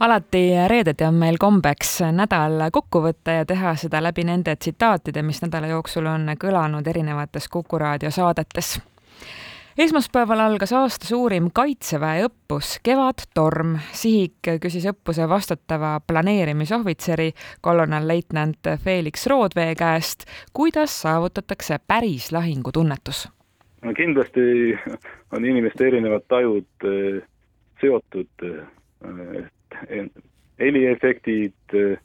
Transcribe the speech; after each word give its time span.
alati 0.00 0.46
reedeti 0.68 1.04
on 1.04 1.14
meil 1.14 1.38
kombeks 1.40 2.00
nädal 2.12 2.68
kokku 2.72 3.02
võtta 3.04 3.38
ja 3.40 3.44
teha 3.44 3.76
seda 3.76 4.02
läbi 4.02 4.24
nende 4.24 4.56
tsitaatide, 4.56 5.22
mis 5.22 5.42
nädala 5.42 5.70
jooksul 5.74 6.06
on 6.06 6.34
kõlanud 6.40 6.86
erinevates 6.86 7.48
Kuku 7.48 7.78
raadio 7.78 8.10
saadetes 8.10 8.78
esmaspäeval 9.78 10.40
algas 10.40 10.72
aasta 10.72 11.06
suurim 11.06 11.48
kaitseväe 11.52 12.24
õppus 12.28 12.78
Kevadtorm. 12.86 13.76
Sihik 13.92 14.50
küsis 14.62 14.86
õppuse 14.90 15.26
vastutava 15.28 15.96
planeerimisohvitseri 16.06 17.32
kolonelleitnant 17.64 18.70
Felix 18.84 19.26
Roodvee 19.30 19.74
käest, 19.78 20.28
kuidas 20.52 20.94
saavutatakse 21.02 21.78
päris 21.86 22.32
lahingutunnetus. 22.32 23.28
no 23.82 23.92
kindlasti 23.92 24.40
on 25.32 25.44
inimeste 25.44 25.86
erinevad 25.86 26.22
tajud 26.28 26.86
eh, 26.88 27.22
seotud 27.80 28.46
eh, 28.46 29.50
heliefektid, 30.58 31.74
äh, 31.74 31.98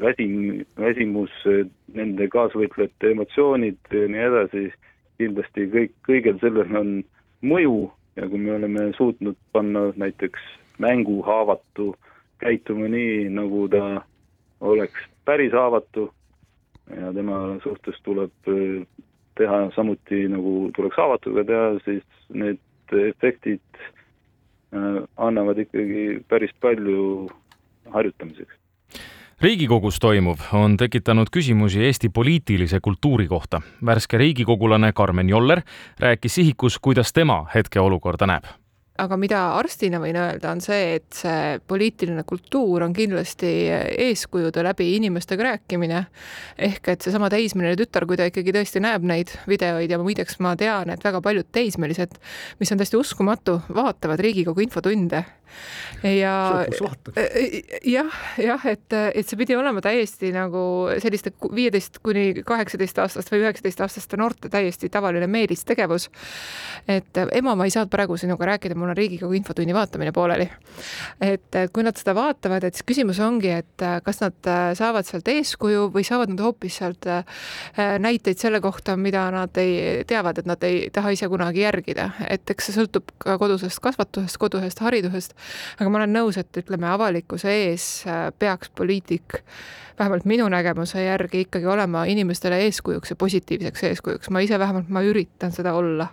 väsim, 0.00 0.64
väsimus, 0.78 1.34
nende 1.94 2.28
kaasvõitlejate 2.32 3.12
emotsioonid 3.12 3.90
ja 3.90 4.06
nii 4.08 4.24
edasi, 4.28 4.64
kindlasti 5.18 5.66
kõik, 5.72 5.94
kõigel 6.06 6.38
sellel 6.42 6.76
on 6.78 6.94
mõju. 7.42 7.90
Ja 8.16 8.26
kui 8.28 8.38
me 8.38 8.52
oleme 8.52 8.90
suutnud 8.96 9.38
panna 9.56 9.86
näiteks 9.96 10.40
mängu 10.82 11.22
haavatu 11.24 11.94
käituma 12.42 12.90
nii, 12.92 13.30
nagu 13.32 13.64
ta 13.72 14.02
oleks 14.60 15.06
päris 15.24 15.54
haavatu 15.56 16.10
ja 16.92 17.12
tema 17.16 17.38
suhtes 17.64 17.96
tuleb 18.04 18.52
äh, 18.52 18.84
teha 19.40 19.64
samuti, 19.74 20.26
nagu 20.28 20.70
tuleks 20.76 21.00
haavatuga 21.00 21.44
teha, 21.48 21.72
siis 21.86 22.04
need 22.36 22.60
efektid 22.92 23.64
Äh, 23.80 24.01
annavad 25.16 25.58
ikkagi 25.58 26.24
päris 26.28 26.50
palju 26.60 27.28
harjutamiseks. 27.90 28.54
riigikogus 29.40 29.98
toimuv 29.98 30.38
on 30.52 30.76
tekitanud 30.76 31.30
küsimusi 31.32 31.84
Eesti 31.84 32.08
poliitilise 32.08 32.80
kultuuri 32.80 33.28
kohta. 33.28 33.60
värske 33.86 34.18
riigikogulane 34.18 34.92
Karmen 34.92 35.28
Joller 35.28 35.62
rääkis 36.00 36.34
sihikus, 36.34 36.78
kuidas 36.78 37.12
tema 37.12 37.46
hetkeolukorda 37.54 38.26
näeb 38.26 38.44
aga 39.00 39.16
mida 39.16 39.40
arstina 39.56 39.96
võin 40.02 40.16
öelda, 40.20 40.50
on 40.52 40.60
see, 40.60 40.96
et 40.98 41.16
see 41.16 41.58
poliitiline 41.68 42.24
kultuur 42.28 42.84
on 42.84 42.92
kindlasti 42.96 43.50
eeskujude 44.04 44.64
läbi 44.66 44.90
inimestega 44.98 45.46
rääkimine. 45.48 46.04
ehk 46.58 46.88
et 46.92 47.06
seesama 47.06 47.30
teismeline 47.32 47.76
tütar, 47.80 48.06
kui 48.06 48.20
ta 48.20 48.28
ikkagi 48.28 48.52
tõesti 48.52 48.82
näeb 48.84 49.06
neid 49.08 49.32
videoid 49.48 49.90
ja 49.90 49.98
muideks 49.98 50.38
ma 50.44 50.54
tean, 50.60 50.92
et 50.92 51.04
väga 51.04 51.22
paljud 51.24 51.48
teismelised, 51.52 52.18
mis 52.60 52.72
on 52.72 52.82
täiesti 52.82 53.00
uskumatu, 53.00 53.60
vaatavad 53.72 54.20
Riigikogu 54.20 54.60
infotunde 54.60 55.24
ja 56.02 56.66
jah, 57.84 58.14
jah, 58.38 58.66
et, 58.66 58.94
et 59.14 59.28
see 59.28 59.38
pidi 59.38 59.56
olema 59.56 59.82
täiesti 59.84 60.32
nagu 60.34 60.62
selliste 61.02 61.32
viieteist 61.54 62.00
kuni 62.04 62.42
kaheksateist 62.46 62.98
aastast 63.02 63.32
või 63.32 63.44
üheksateist 63.44 63.82
aastaste 63.84 64.18
noorte 64.20 64.50
täiesti 64.52 64.90
tavaline 64.92 65.28
meelistegevus. 65.30 66.08
et 66.88 67.22
ema, 67.32 67.54
ma 67.54 67.68
ei 67.68 67.74
saanud 67.74 67.92
praegu 67.92 68.16
sinuga 68.20 68.52
rääkida, 68.52 68.78
mul 68.82 68.92
on 68.92 68.98
Riigikogu 68.98 69.38
infotunni 69.38 69.74
vaatamine 69.76 70.12
pooleli. 70.12 70.50
et 71.22 71.62
kui 71.72 71.86
nad 71.86 71.96
seda 71.96 72.14
vaatavad, 72.18 72.64
et 72.66 72.74
siis 72.76 72.86
küsimus 72.88 73.20
ongi, 73.22 73.52
et 73.62 73.86
kas 74.04 74.20
nad 74.24 74.52
saavad 74.78 75.06
sealt 75.06 75.28
eeskuju 75.28 75.88
või 75.94 76.04
saavad 76.06 76.32
nad 76.32 76.42
hoopis 76.42 76.78
sealt 76.80 77.06
äh, 77.10 77.24
näiteid 77.98 78.38
selle 78.38 78.60
kohta, 78.60 78.96
mida 78.96 79.26
nad 79.34 79.56
ei, 79.60 80.04
teavad, 80.08 80.38
et 80.38 80.48
nad 80.48 80.62
ei 80.66 80.88
taha 80.92 81.12
ise 81.14 81.28
kunagi 81.32 81.64
järgida, 81.64 82.10
et 82.28 82.50
eks 82.50 82.70
see 82.70 82.78
sõltub 82.80 83.12
ka 83.22 83.36
kodusest 83.40 83.82
kasvatusest, 83.82 84.38
kodusest 84.42 84.82
haridusest. 84.84 85.36
Aga 85.78 85.90
ma 85.90 86.02
olen 86.02 86.16
nõus, 86.16 86.38
et 86.40 86.62
ütleme, 86.62 86.88
avalikkuse 86.92 87.52
ees 87.66 87.88
äh, 88.06 88.28
peaks 88.38 88.72
poliitik 88.74 89.42
vähemalt 89.98 90.24
minu 90.26 90.48
nägemuse 90.50 91.04
järgi 91.04 91.44
ikkagi 91.46 91.68
olema 91.68 92.06
inimestele 92.08 92.62
eeskujuks 92.66 93.12
ja 93.12 93.16
positiivseks 93.20 93.84
eeskujuks, 93.90 94.32
ma 94.32 94.42
ise 94.42 94.58
vähemalt, 94.58 94.88
ma 94.88 95.04
üritan 95.06 95.52
seda 95.54 95.76
olla 95.78 96.08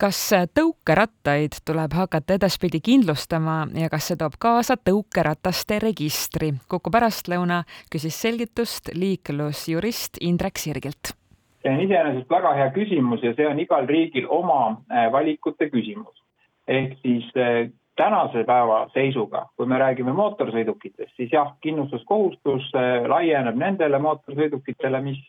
kas 0.00 0.18
tõukerattaid 0.56 1.60
tuleb 1.66 1.94
hakata 1.94 2.38
edaspidi 2.38 2.80
kindlustama 2.84 3.64
ja 3.78 3.90
kas 3.92 4.10
see 4.10 4.18
toob 4.20 4.38
kaasa 4.42 4.76
tõukerataste 4.76 5.78
registri? 5.82 6.52
Kuku 6.70 6.92
pärastlõuna 6.94 7.62
küsis 7.92 8.18
selgitust 8.24 8.90
liiklusjurist 8.94 10.18
Indrek 10.20 10.58
Sirgilt. 10.58 11.14
see 11.62 11.72
on 11.72 11.80
iseenesest 11.80 12.28
väga 12.30 12.52
hea 12.58 12.70
küsimus 12.74 13.22
ja 13.22 13.32
see 13.34 13.46
on 13.48 13.60
igal 13.60 13.86
riigil 13.86 14.26
oma 14.28 14.76
äh, 14.90 15.12
valikute 15.12 15.70
küsimus. 15.70 16.20
ehk 16.68 16.98
siis 17.02 17.24
äh, 17.36 17.70
tänase 17.96 18.44
päeva 18.44 18.88
seisuga, 18.92 19.46
kui 19.56 19.66
me 19.66 19.78
räägime 19.78 20.12
mootorsõidukitest, 20.12 21.16
siis 21.16 21.32
jah, 21.32 21.54
kindlustuskohustus 21.62 22.70
äh, 22.74 23.06
laieneb 23.06 23.56
nendele 23.56 23.98
mootorsõidukitele, 23.98 25.00
mis, 25.00 25.22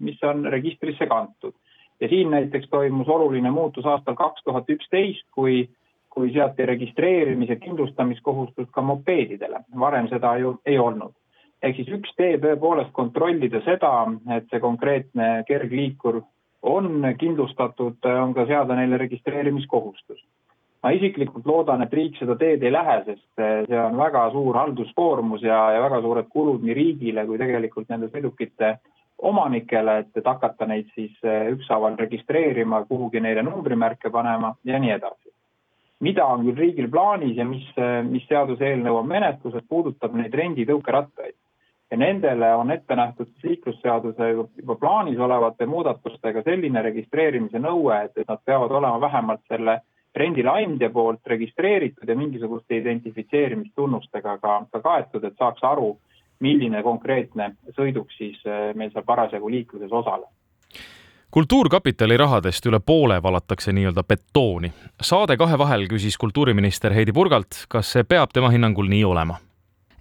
mis 0.00 0.22
on 0.22 0.44
registrisse 0.44 1.06
kantud. 1.06 1.54
Ja 2.00 2.08
siin 2.08 2.30
näiteks 2.30 2.68
toimus 2.70 3.08
oluline 3.08 3.50
muutus 3.50 3.86
aastal 3.86 4.14
kaks 4.14 4.44
tuhat 4.44 4.70
üksteist, 4.70 5.26
kui, 5.34 5.68
kui 6.10 6.32
seati 6.32 6.66
registreerimise 6.66 7.56
kindlustamiskohustus 7.56 8.68
ka 8.70 8.82
mopeedidele, 8.82 9.64
varem 9.80 10.08
seda 10.08 10.36
ju 10.38 10.58
ei 10.66 10.78
olnud. 10.78 11.12
ehk 11.62 11.76
siis 11.76 11.88
üks 11.96 12.10
tee 12.16 12.36
tõepoolest 12.38 12.90
kontrollida 12.92 13.62
seda, 13.64 13.92
et 14.36 14.50
see 14.50 14.60
konkreetne 14.60 15.44
kergliikur 15.48 16.20
on 16.62 17.06
kindlustatud, 17.18 18.04
on 18.04 18.34
ka 18.34 18.44
seada 18.46 18.76
neile 18.76 18.98
registreerimiskohustus 19.00 20.20
ma 20.84 20.90
isiklikult 20.92 21.46
loodan, 21.48 21.80
et 21.80 21.94
riik 21.96 22.18
seda 22.20 22.36
teed 22.36 22.62
ei 22.62 22.72
lähe, 22.72 22.98
sest 23.06 23.24
see 23.40 23.78
on 23.80 23.96
väga 23.96 24.26
suur 24.34 24.58
halduskoormus 24.60 25.42
ja, 25.46 25.60
ja 25.72 25.80
väga 25.86 26.02
suured 26.04 26.28
kulud 26.32 26.64
nii 26.64 26.76
riigile 26.76 27.24
kui 27.24 27.40
tegelikult 27.40 27.88
nende 27.88 28.10
sõidukite 28.12 28.74
omanikele, 29.24 29.98
et, 30.04 30.10
et 30.16 30.26
hakata 30.26 30.66
neid 30.68 30.90
siis 30.94 31.14
eh, 31.24 31.48
ükshaaval 31.54 31.96
registreerima, 32.00 32.84
kuhugi 32.88 33.22
neile 33.24 33.42
numbrimärke 33.42 34.12
panema 34.12 34.54
ja 34.64 34.78
nii 34.78 34.96
edasi. 34.98 35.30
mida 36.04 36.24
on 36.26 36.42
küll 36.44 36.58
riigil 36.58 36.90
plaanis 36.92 37.36
ja 37.36 37.44
mis, 37.48 37.64
eh, 37.80 38.02
mis 38.04 38.26
seaduseelnõu 38.28 38.98
on 39.00 39.08
menetluses, 39.08 39.64
puudutab 39.68 40.14
neid 40.14 40.34
renditõukerattaid 40.34 41.36
ja 41.90 41.96
nendele 41.96 42.54
on 42.54 42.70
ette 42.70 42.96
nähtud 42.96 43.30
liiklusseaduse 43.42 44.30
juba 44.32 44.74
plaanis 44.74 45.18
olevate 45.18 45.66
muudatustega 45.66 46.42
selline 46.42 46.82
registreerimise 46.82 47.60
nõue, 47.62 47.98
et, 48.04 48.16
et 48.18 48.28
nad 48.28 48.40
peavad 48.44 48.72
olema 48.74 49.00
vähemalt 49.00 49.44
selle 49.48 49.78
rendileandja 50.16 50.90
poolt 50.90 51.26
registreeritud 51.26 52.08
ja 52.08 52.16
mingisuguste 52.16 52.76
identifitseerimistunnustega 52.76 54.38
ka, 54.42 54.58
ka 54.72 54.80
kaetud, 54.80 55.24
et 55.24 55.38
saaks 55.38 55.62
aru, 55.62 55.94
milline 56.44 56.82
konkreetne 56.86 57.54
sõiduk 57.76 58.12
siis 58.16 58.40
eh, 58.46 58.72
meil 58.76 58.92
seal 58.92 59.06
parasjagu 59.06 59.50
liikluses 59.50 59.92
osaleb 59.92 60.30
kultuurkapitali 61.34 62.16
rahadest 62.20 62.66
üle 62.70 62.78
poole 62.78 63.16
valatakse 63.22 63.72
nii-öelda 63.74 64.04
betooni. 64.06 64.70
saade 65.02 65.36
Kahe 65.36 65.58
vahel 65.58 65.88
küsis 65.90 66.18
kultuuriminister 66.20 66.94
Heidi 66.94 67.12
Purgalt, 67.12 67.64
kas 67.68 67.90
see 67.96 68.04
peab 68.06 68.30
tema 68.32 68.52
hinnangul 68.54 68.86
nii 68.92 69.02
olema? 69.04 69.40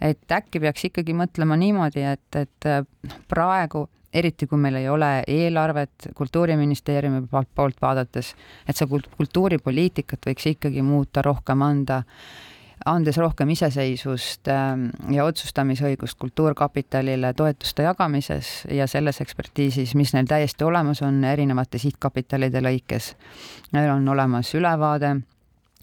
et 0.03 0.31
äkki 0.35 0.59
peaks 0.59 0.85
ikkagi 0.89 1.15
mõtlema 1.15 1.55
niimoodi, 1.57 2.03
et, 2.03 2.35
et 2.35 2.67
noh, 3.07 3.19
praegu 3.31 3.87
eriti 4.13 4.47
kui 4.47 4.59
meil 4.61 4.77
ei 4.77 4.89
ole 4.89 5.11
eelarvet 5.27 6.09
Kultuuriministeeriumi 6.15 7.25
poolt 7.55 7.81
vaadates, 7.81 8.33
et 8.69 8.77
see 8.77 8.89
kultuuripoliitikat 8.89 10.29
võiks 10.29 10.49
ikkagi 10.53 10.83
muuta, 10.85 11.23
rohkem 11.25 11.61
anda, 11.65 12.03
andes 12.85 13.17
rohkem 13.17 13.49
iseseisvust 13.53 14.47
ähm, 14.51 14.87
ja 15.11 15.25
otsustamisõigust 15.25 16.17
Kultuurkapitalile 16.19 17.33
toetuste 17.33 17.85
jagamises 17.87 18.63
ja 18.71 18.87
selles 18.87 19.21
ekspertiisis, 19.23 19.95
mis 19.95 20.13
neil 20.15 20.27
täiesti 20.29 20.67
olemas 20.67 21.01
on 21.01 21.23
erinevate 21.23 21.79
sihtkapitalide 21.81 22.63
lõikes. 22.63 23.13
Neil 23.73 23.93
on 23.93 24.09
olemas 24.15 24.53
ülevaade 24.55 25.15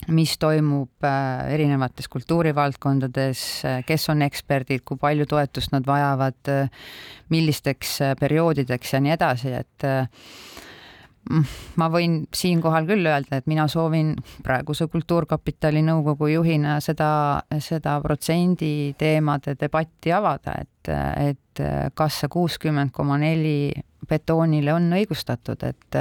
mis 0.09 0.38
toimub 0.38 1.05
äh, 1.05 1.53
erinevates 1.53 2.09
kultuurivaldkondades, 2.09 3.43
äh, 3.64 3.81
kes 3.87 4.08
on 4.12 4.23
eksperdid, 4.25 4.85
kui 4.85 5.00
palju 5.00 5.26
toetust 5.29 5.75
nad 5.75 5.87
vajavad, 5.87 6.41
äh, 6.49 6.70
millisteks 7.29 7.99
perioodideks 8.20 8.94
ja 8.94 9.00
nii 9.05 9.12
edasi, 9.14 9.52
et 9.61 9.85
ma 11.76 11.88
võin 11.93 12.25
siinkohal 12.34 12.87
küll 12.88 13.06
öelda, 13.06 13.38
et 13.38 13.46
mina 13.50 13.67
soovin 13.70 14.14
praeguse 14.44 14.88
Kultuurkapitali 14.90 15.82
nõukogu 15.84 16.31
juhina 16.32 16.78
seda, 16.82 17.43
seda 17.62 17.99
protsendi 18.02 18.94
teemade 18.99 19.55
debatti 19.61 20.12
avada, 20.17 20.56
et, 20.61 20.90
et 21.20 21.62
kas 21.94 22.22
see 22.22 22.32
kuuskümmend 22.32 22.93
koma 22.93 23.19
neli 23.20 23.70
betoonile 24.11 24.75
on 24.75 24.88
õigustatud, 24.96 25.62
et, 25.69 25.99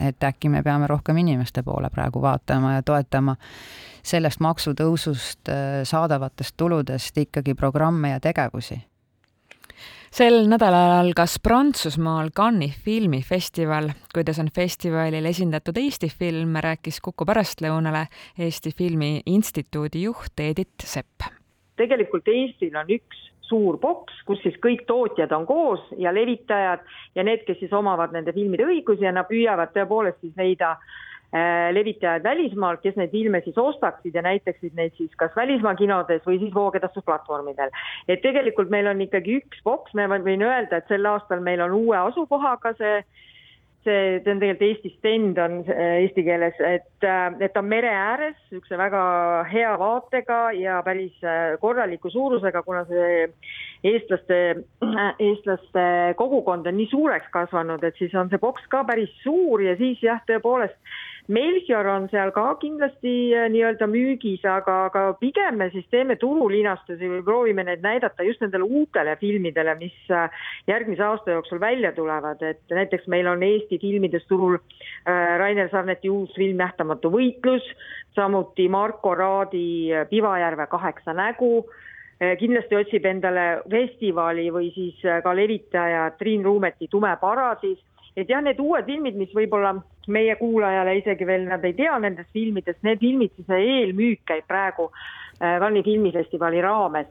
et 0.00 0.24
äkki 0.24 0.50
me 0.50 0.64
peame 0.66 0.88
rohkem 0.90 1.20
inimeste 1.20 1.62
poole 1.62 1.90
praegu 1.92 2.22
vaatama 2.22 2.78
ja 2.78 2.82
toetama 2.82 3.36
sellest 4.02 4.40
maksutõusust 4.42 5.52
saadavatest 5.86 6.56
tuludest 6.56 7.18
ikkagi 7.22 7.54
programme 7.54 8.16
ja 8.16 8.24
tegevusi 8.24 8.80
sel 10.12 10.42
nädalal 10.44 10.90
algas 10.98 11.38
Prantsusmaal 11.40 12.30
Cannes'i 12.36 12.82
filmifestival. 12.84 13.88
kuidas 14.14 14.38
on 14.38 14.50
festivalil 14.54 15.24
esindatud 15.24 15.76
Eesti 15.76 16.08
film, 16.08 16.58
rääkis 16.60 17.00
Kuku 17.00 17.24
pärastlõunale 17.24 18.06
Eesti 18.38 18.74
Filmi 18.76 19.20
Instituudi 19.26 20.02
juht 20.02 20.40
Edith 20.40 20.84
Sepp. 20.84 21.24
tegelikult 21.76 22.28
Eestil 22.28 22.76
on 22.76 22.92
üks 22.92 23.22
suur 23.40 23.78
boks, 23.78 24.12
kus 24.26 24.42
siis 24.42 24.56
kõik 24.60 24.84
tootjad 24.86 25.32
on 25.32 25.46
koos 25.46 25.80
ja 25.96 26.12
levitajad 26.12 26.84
ja 27.14 27.24
need, 27.24 27.46
kes 27.46 27.58
siis 27.58 27.72
omavad 27.72 28.12
nende 28.12 28.32
filmide 28.32 28.68
õigusi 28.68 29.08
ja 29.08 29.12
nad 29.12 29.28
püüavad 29.28 29.72
tõepoolest 29.72 30.20
siis 30.20 30.36
leida 30.36 30.76
Äh, 31.32 31.70
levitajaid 31.72 32.26
välismaalt, 32.26 32.82
kes 32.84 32.96
neid 33.00 33.08
filme 33.08 33.38
siis 33.40 33.56
ostaksid 33.56 34.12
ja 34.12 34.20
näitaksid 34.20 34.74
neid 34.76 34.92
siis 34.98 35.14
kas 35.16 35.32
välismaa 35.32 35.72
kinodes 35.78 36.20
või 36.28 36.36
siis 36.42 36.52
voogedastusplatvormidel. 36.52 37.70
et 38.04 38.20
tegelikult 38.20 38.68
meil 38.68 38.90
on 38.90 39.00
ikkagi 39.00 39.38
üks 39.40 39.62
boks, 39.64 39.94
ma 39.96 40.10
võin 40.12 40.44
öelda, 40.44 40.82
et 40.82 40.92
sel 40.92 41.08
aastal 41.08 41.40
meil 41.40 41.62
on 41.64 41.72
uue 41.72 41.96
asukohaga 41.96 42.74
see 42.76 42.98
see, 43.80 44.20
see 44.20 44.30
on 44.34 44.42
tegelikult 44.42 44.66
Eesti 44.66 44.92
stend 44.98 45.40
on 45.40 45.54
äh, 45.72 46.02
eesti 46.02 46.24
keeles, 46.26 46.60
et, 46.60 46.90
äh, 47.00 47.22
et 47.40 47.54
ta 47.54 47.62
on 47.64 47.70
mere 47.70 47.94
ääres, 47.96 48.36
niisuguse 48.50 48.76
väga 48.82 49.00
hea 49.54 49.70
vaatega 49.80 50.42
ja 50.58 50.82
päris 50.84 51.16
korraliku 51.64 52.12
suurusega, 52.12 52.60
kuna 52.66 52.84
see 52.90 53.24
eestlaste, 53.88 54.42
eestlaste 55.30 55.88
kogukond 56.20 56.68
on 56.68 56.76
nii 56.76 56.92
suureks 56.92 57.32
kasvanud, 57.32 57.88
et 57.88 57.96
siis 57.96 58.12
on 58.20 58.28
see 58.28 58.44
boks 58.44 58.68
ka 58.68 58.84
päris 58.84 59.16
suur 59.24 59.64
ja 59.64 59.78
siis 59.80 60.04
jah, 60.04 60.20
tõepoolest 60.28 60.76
Melchior 61.28 61.86
on 61.86 62.08
seal 62.10 62.32
ka 62.34 62.56
kindlasti 62.58 63.30
äh, 63.30 63.44
nii-öelda 63.52 63.86
müügis, 63.86 64.42
aga, 64.48 64.88
aga 64.88 65.02
pigem 65.20 65.60
me 65.60 65.68
siis 65.70 65.84
teeme 65.94 66.16
turulinastusi 66.18 67.10
või 67.12 67.20
proovime 67.22 67.62
neid 67.68 67.84
näidata 67.84 68.26
just 68.26 68.42
nendele 68.42 68.66
uutele 68.66 69.14
filmidele, 69.20 69.76
mis 69.78 69.94
äh, 70.10 70.42
järgmise 70.66 71.04
aasta 71.06 71.36
jooksul 71.36 71.60
välja 71.62 71.92
tulevad, 71.94 72.42
et 72.42 72.74
näiteks 72.74 73.06
meil 73.06 73.30
on 73.30 73.44
Eesti 73.46 73.78
filmides 73.78 74.26
turul 74.26 74.58
äh, 74.58 75.38
Rainer 75.38 75.70
Sarneti 75.70 76.10
uus 76.10 76.34
film 76.34 76.58
Nähtamatu 76.58 77.12
võitlus, 77.14 77.70
samuti 78.18 78.66
Marko 78.68 79.14
Raadi 79.14 79.94
Pivajärve 80.10 80.66
kaheksa 80.74 81.14
nägu. 81.14 81.62
Kindlasti 82.38 82.76
otsib 82.78 83.06
endale 83.08 83.64
festivali 83.70 84.44
või 84.54 84.68
siis 84.70 85.00
ka 85.24 85.32
levitaja 85.34 86.04
Triin 86.20 86.44
Ruumeti 86.46 86.86
Tume 86.90 87.10
paradiis. 87.18 87.80
Et 88.14 88.28
jah, 88.30 88.42
need 88.44 88.60
uued 88.62 88.86
filmid, 88.86 89.16
mis 89.18 89.32
võib-olla 89.34 89.72
meie 90.08 90.36
kuulajale 90.36 90.96
isegi 90.98 91.26
veel 91.26 91.48
nad 91.48 91.64
ei 91.64 91.74
tea 91.78 91.98
nendest 91.98 92.30
filmidest, 92.32 92.82
need 92.82 93.00
filmid, 93.00 93.34
siis 93.36 93.50
eelmüük 93.58 94.22
käib 94.26 94.46
praegu 94.50 94.88
äh, 94.90 95.58
Cannes'i 95.60 95.84
filmifestivali 95.90 96.62
raames 96.62 97.10